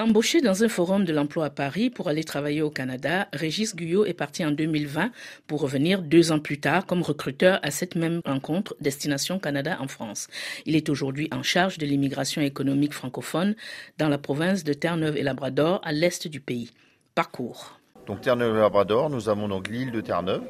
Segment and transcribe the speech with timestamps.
[0.00, 4.06] Embauché dans un forum de l'emploi à Paris pour aller travailler au Canada, Régis Guyot
[4.06, 5.10] est parti en 2020
[5.46, 9.88] pour revenir deux ans plus tard comme recruteur à cette même rencontre Destination Canada en
[9.88, 10.28] France.
[10.64, 13.54] Il est aujourd'hui en charge de l'immigration économique francophone
[13.98, 16.70] dans la province de Terre-Neuve et Labrador à l'est du pays.
[17.14, 17.78] Parcours.
[18.06, 20.44] Donc Terre-Neuve et Labrador, nous avons donc l'île de Terre-Neuve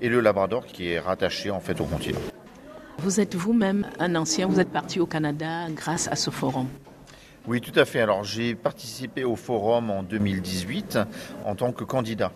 [0.00, 2.20] et le Labrador qui est rattaché en fait au continent.
[2.98, 6.68] Vous êtes vous-même un ancien, vous êtes parti au Canada grâce à ce forum.
[7.46, 8.00] Oui, tout à fait.
[8.00, 10.98] Alors j'ai participé au forum en 2018
[11.44, 12.32] en tant que candidat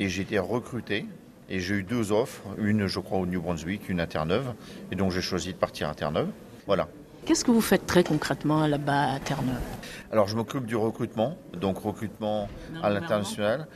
[0.00, 1.06] et j'ai été recruté
[1.48, 4.54] et j'ai eu deux offres, une je crois au New Brunswick, une à Terre-Neuve
[4.90, 6.30] et donc j'ai choisi de partir à Terre-Neuve.
[6.66, 6.88] Voilà.
[7.24, 9.62] Qu'est-ce que vous faites très concrètement là-bas à Terre-Neuve?
[10.10, 12.48] Alors je m'occupe du recrutement, donc recrutement
[12.82, 13.68] à l'international.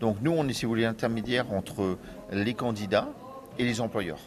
[0.00, 1.96] Donc nous on est si vous voulez intermédiaire entre
[2.30, 3.08] les candidats
[3.58, 4.20] et les employeurs.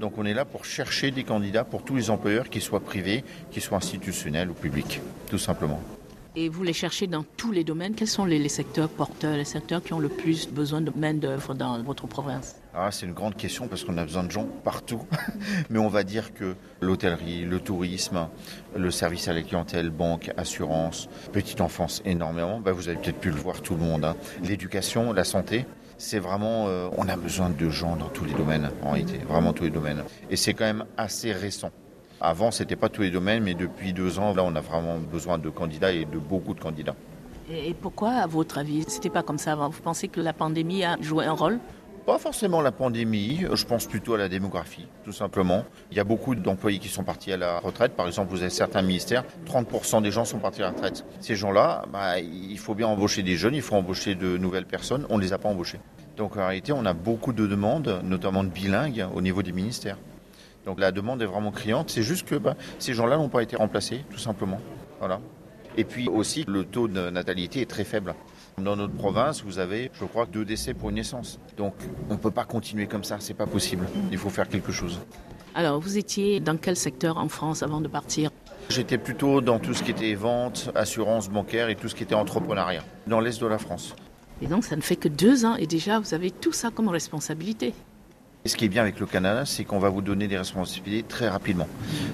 [0.00, 3.24] Donc on est là pour chercher des candidats pour tous les employeurs, qu'ils soient privés,
[3.50, 5.80] qu'ils soient institutionnels ou publics, tout simplement.
[6.36, 7.96] Et vous les cherchez dans tous les domaines?
[7.96, 11.82] Quels sont les, secteurs porteurs, les secteurs qui ont le plus besoin de main-d'œuvre dans
[11.82, 12.54] votre province?
[12.72, 15.02] Ah, C'est une grande question parce qu'on a besoin de gens partout.
[15.70, 18.28] Mais on va dire que l'hôtellerie, le tourisme,
[18.76, 22.60] le service à la clientèle, banque, assurance, petite enfance énormément.
[22.60, 24.04] Ben, vous avez peut-être pu le voir tout le monde.
[24.04, 24.14] Hein.
[24.44, 25.66] L'éducation, la santé
[26.00, 29.52] c'est vraiment, euh, on a besoin de gens dans tous les domaines, en réalité, vraiment
[29.52, 30.02] tous les domaines.
[30.30, 31.70] Et c'est quand même assez récent.
[32.22, 35.36] Avant, c'était pas tous les domaines, mais depuis deux ans, là, on a vraiment besoin
[35.36, 36.96] de candidats et de beaucoup de candidats.
[37.50, 39.68] Et pourquoi, à votre avis, c'était pas comme ça avant?
[39.68, 41.58] Vous pensez que la pandémie a joué un rôle?
[42.10, 45.64] Pas forcément la pandémie, je pense plutôt à la démographie, tout simplement.
[45.92, 47.92] Il y a beaucoup d'employés qui sont partis à la retraite.
[47.92, 51.04] Par exemple, vous avez certains ministères, 30% des gens sont partis à la retraite.
[51.20, 55.06] Ces gens-là, bah, il faut bien embaucher des jeunes, il faut embaucher de nouvelles personnes.
[55.08, 55.78] On ne les a pas embauchés.
[56.16, 59.96] Donc en réalité, on a beaucoup de demandes, notamment de bilingues, au niveau des ministères.
[60.64, 61.90] Donc la demande est vraiment criante.
[61.90, 64.60] C'est juste que bah, ces gens-là n'ont pas été remplacés, tout simplement.
[65.76, 68.16] Et puis aussi, le taux de natalité est très faible.
[68.60, 71.38] Dans notre province, vous avez, je crois, deux décès pour une naissance.
[71.56, 71.74] Donc,
[72.10, 73.86] on ne peut pas continuer comme ça, c'est pas possible.
[74.12, 75.00] Il faut faire quelque chose.
[75.54, 78.30] Alors, vous étiez dans quel secteur en France avant de partir?
[78.68, 82.14] J'étais plutôt dans tout ce qui était vente, assurance bancaire et tout ce qui était
[82.14, 83.96] entrepreneuriat, dans l'est de la France.
[84.42, 86.88] Et donc, ça ne fait que deux ans et déjà, vous avez tout ça comme
[86.88, 87.72] responsabilité.
[88.46, 91.28] Ce qui est bien avec le Canada, c'est qu'on va vous donner des responsabilités très
[91.28, 91.68] rapidement.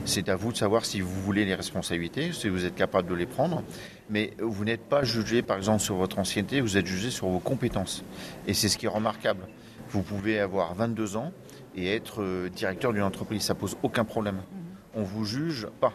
[0.04, 3.14] C'est à vous de savoir si vous voulez les responsabilités, si vous êtes capable de
[3.14, 3.62] les prendre.
[4.10, 7.38] Mais vous n'êtes pas jugé, par exemple, sur votre ancienneté, vous êtes jugé sur vos
[7.38, 8.02] compétences.
[8.48, 9.46] Et c'est ce qui est remarquable.
[9.90, 11.32] Vous pouvez avoir 22 ans
[11.76, 14.42] et être euh, directeur d'une entreprise, ça pose aucun problème.
[14.94, 15.92] On vous juge pas.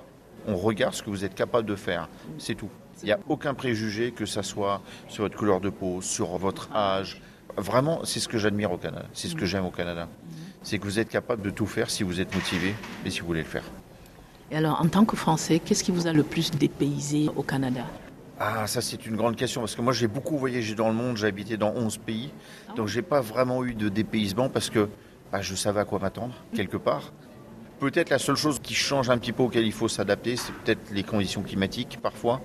[0.47, 2.07] On regarde ce que vous êtes capable de faire.
[2.37, 2.69] C'est tout.
[3.03, 6.71] Il n'y a aucun préjugé, que ce soit sur votre couleur de peau, sur votre
[6.73, 7.21] âge,
[7.57, 10.07] Vraiment, c'est ce que j'admire au Canada, c'est ce que j'aime au Canada.
[10.63, 12.75] C'est que vous êtes capable de tout faire si vous êtes motivé
[13.05, 13.63] et si vous voulez le faire.
[14.51, 17.85] Et alors, en tant que Français, qu'est-ce qui vous a le plus dépaysé au Canada?
[18.43, 21.15] Ah, ça c'est une grande question parce que moi j'ai beaucoup voyagé dans le monde,
[21.15, 22.31] j'ai habité dans 11 pays,
[22.69, 24.89] donc donc j'ai pas vraiment eu de dépaysement parce que
[25.31, 27.13] bah, je savais à quoi m'attendre quelque part.
[27.79, 30.89] Peut-être la seule chose qui change un petit peu auquel il faut s'adapter, c'est peut-être
[30.91, 32.41] les conditions climatiques parfois.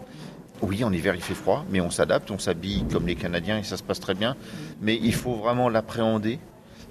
[0.62, 3.62] Oui, en hiver il fait froid, mais on s'adapte, on s'habille comme les Canadiens et
[3.62, 4.37] ça se passe très bien.
[4.81, 6.39] Mais il faut vraiment l'appréhender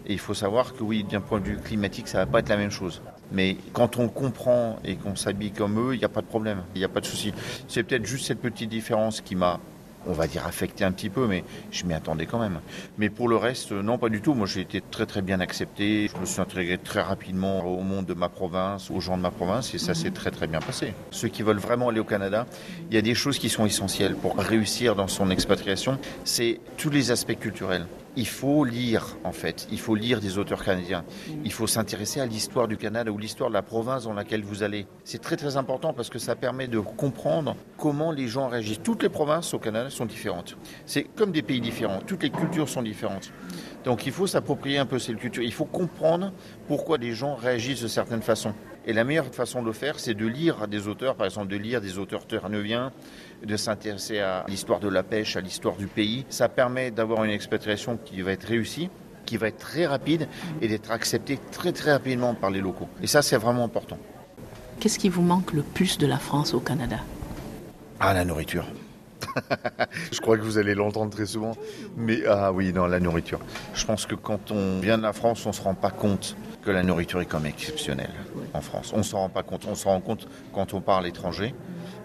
[0.05, 2.49] et il faut savoir que oui, d'un point de vue climatique, ça va pas être
[2.49, 3.01] la même chose.
[3.31, 6.63] Mais quand on comprend et qu'on s'habille comme eux, il n'y a pas de problème,
[6.75, 7.33] il n'y a pas de souci.
[7.67, 9.59] C'est peut-être juste cette petite différence qui m'a
[10.07, 12.59] on va dire affecté un petit peu, mais je m'y attendais quand même.
[12.97, 14.33] Mais pour le reste, non, pas du tout.
[14.33, 16.09] Moi, j'ai été très très bien accepté.
[16.13, 19.31] Je me suis intégré très rapidement au monde de ma province, aux gens de ma
[19.31, 20.93] province, et ça s'est très très bien passé.
[21.11, 22.45] Ceux qui veulent vraiment aller au Canada,
[22.89, 25.97] il y a des choses qui sont essentielles pour réussir dans son expatriation.
[26.23, 29.67] C'est tous les aspects culturels il faut lire, en fait.
[29.71, 31.03] Il faut lire des auteurs canadiens.
[31.43, 34.63] Il faut s'intéresser à l'histoire du Canada ou l'histoire de la province dans laquelle vous
[34.63, 34.87] allez.
[35.03, 38.81] C'est très très important parce que ça permet de comprendre comment les gens réagissent.
[38.81, 40.57] Toutes les provinces au Canada sont différentes.
[40.85, 41.99] C'est comme des pays différents.
[42.05, 43.31] Toutes les cultures sont différentes.
[43.83, 45.43] Donc il faut s'approprier un peu ces cultures.
[45.43, 46.31] Il faut comprendre
[46.67, 48.53] pourquoi les gens réagissent de certaines façons.
[48.85, 51.57] Et la meilleure façon de le faire, c'est de lire des auteurs, par exemple de
[51.57, 52.91] lire des auteurs terneuviens,
[53.43, 56.25] de s'intéresser à l'histoire de la pêche, à l'histoire du pays.
[56.29, 58.89] Ça permet d'avoir une expatriation qui va être réussie
[59.25, 60.27] qui va être très rapide
[60.61, 62.87] et d'être acceptée très très rapidement par les locaux.
[63.01, 63.97] Et ça, c'est vraiment important.
[64.79, 66.97] Qu'est-ce qui vous manque le plus de la France au Canada?
[67.99, 68.67] Ah, la nourriture.
[70.11, 71.55] je crois que vous allez l'entendre très souvent.
[71.97, 73.39] Mais ah oui, non, la nourriture.
[73.73, 76.35] Je pense que quand on vient de la France, on ne se rend pas compte
[76.65, 78.11] que la nourriture est quand même exceptionnelle
[78.53, 78.91] en France.
[78.95, 79.65] On s'en rend pas compte.
[79.69, 81.53] On se rend compte quand on parle étranger.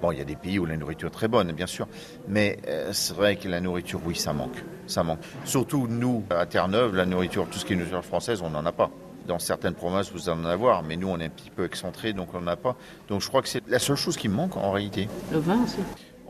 [0.03, 1.89] Bon, il y a des pays où la nourriture est très bonne, bien sûr.
[2.29, 4.63] Mais euh, c'est vrai que la nourriture, oui, ça manque.
[4.87, 5.21] Ça manque.
[5.45, 8.73] Surtout nous, à Terre-Neuve, la nourriture, tout ce qui est nourriture française, on n'en a
[8.73, 8.91] pas.
[9.27, 12.35] Dans certaines provinces, vous en avez, mais nous, on est un petit peu excentré, donc
[12.35, 12.77] on n'en a pas.
[13.09, 15.09] Donc je crois que c'est la seule chose qui manque en réalité.
[15.31, 15.77] Le vin aussi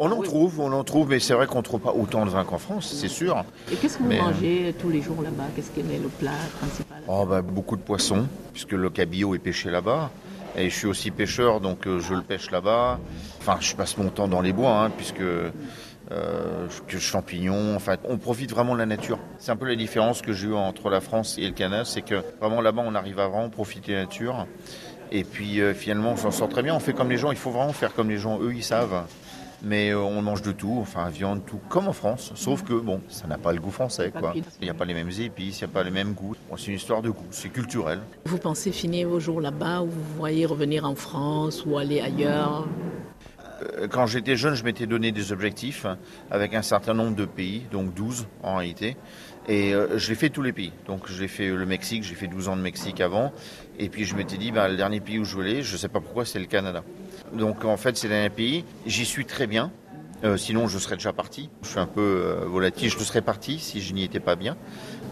[0.02, 2.30] On en trouve, on en trouve, mais c'est vrai qu'on ne trouve pas autant de
[2.30, 3.44] vin qu'en France, c'est sûr.
[3.70, 5.44] Et qu'est-ce que vous mangez tous les jours là-bas?
[5.54, 7.02] Qu'est-ce qui est le plat principal?
[7.06, 10.10] Oh, bah, Beaucoup de poissons, puisque le cabillaud est pêché là-bas.
[10.56, 12.98] Et je suis aussi pêcheur, donc je le pêche là-bas.
[13.40, 16.68] Enfin, je passe mon temps dans les bois, hein, puisque euh,
[16.98, 17.76] champignons.
[17.76, 19.18] Enfin, on profite vraiment de la nature.
[19.38, 22.00] C'est un peu la différence que j'ai eue entre la France et le Canada, c'est
[22.02, 24.46] que vraiment là-bas, on arrive à vraiment profiter de la nature.
[25.12, 26.74] Et puis euh, finalement, on s'en sort très bien.
[26.74, 27.32] On fait comme les gens.
[27.32, 28.40] Il faut vraiment faire comme les gens.
[28.40, 29.04] Eux, ils savent.
[29.62, 32.32] Mais euh, on mange de tout, enfin viande, tout, comme en France.
[32.34, 34.32] Sauf que bon, ça n'a pas le goût français, quoi.
[34.34, 36.36] Il n'y a pas les mêmes épices, il n'y a pas les mêmes goûts.
[36.56, 38.00] c'est une histoire de goût, c'est culturel.
[38.24, 42.66] Vous pensez finir vos jours là-bas ou vous voyez revenir en France ou aller ailleurs
[43.78, 45.86] euh, quand j'étais jeune, je m'étais donné des objectifs
[46.30, 48.96] avec un certain nombre de pays, donc 12 en réalité.
[49.48, 50.72] Et euh, j'ai fait tous les pays.
[50.86, 53.32] Donc j'ai fait le Mexique, j'ai fait 12 ans de Mexique avant.
[53.78, 55.88] Et puis je m'étais dit, bah, le dernier pays où je voulais, je ne sais
[55.88, 56.82] pas pourquoi, c'est le Canada.
[57.32, 58.64] Donc en fait, c'est dernier pays.
[58.86, 59.70] J'y suis très bien.
[60.22, 61.48] Euh, sinon, je serais déjà parti.
[61.62, 62.90] Je suis un peu euh, volatile.
[62.90, 64.56] Je serais parti si je n'y étais pas bien.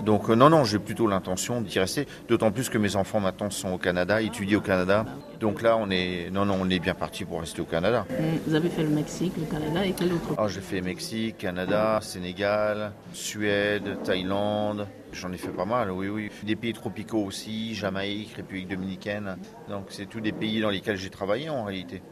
[0.04, 2.06] Donc, euh, non, non, j'ai plutôt l'intention d'y rester.
[2.28, 5.06] D'autant plus que mes enfants maintenant sont au Canada, étudient au Canada.
[5.40, 8.06] Donc là, on est, non, non, on est bien parti pour rester au Canada.
[8.46, 12.00] Vous avez fait le Mexique, le Canada et quel autre ah, J'ai fait Mexique, Canada,
[12.02, 14.86] Sénégal, Suède, Thaïlande.
[15.12, 16.30] J'en ai fait pas mal, oui, oui.
[16.42, 19.38] Des pays tropicaux aussi, Jamaïque, République dominicaine.
[19.70, 22.02] Donc, c'est tous des pays dans lesquels j'ai travaillé en réalité.